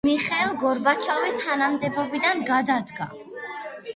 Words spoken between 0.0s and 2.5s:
მიხეილ გორბაჩოვი თანამდებობიდან